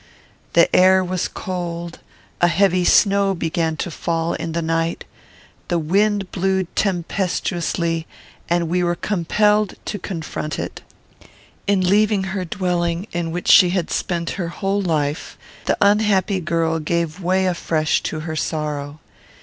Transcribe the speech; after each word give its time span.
The 0.53 0.75
air 0.75 1.03
was 1.03 1.27
cold; 1.27 1.99
a 2.41 2.47
heavy 2.47 2.83
snow 2.83 3.35
began 3.35 3.77
to 3.77 3.91
fall 3.91 4.33
in 4.33 4.53
the 4.53 4.61
night; 4.63 5.05
the 5.67 5.77
wind 5.77 6.31
blew 6.31 6.63
tempestuously; 6.73 8.07
and 8.49 8.67
we 8.67 8.83
were 8.83 8.95
compelled 8.95 9.75
to 9.85 9.99
confront 9.99 10.57
it. 10.57 10.81
In 11.67 11.87
leaving 11.87 12.23
her 12.33 12.45
dwelling, 12.45 13.05
in 13.11 13.29
which 13.29 13.47
she 13.49 13.69
had 13.69 13.91
spent 13.91 14.31
her 14.41 14.47
whole 14.47 14.81
life, 14.81 15.37
the 15.65 15.77
unhappy 15.81 16.39
girl 16.39 16.79
gave 16.79 17.21
way 17.21 17.45
afresh 17.45 18.01
to 18.01 18.21
her 18.21 18.35
sorrow. 18.35 18.99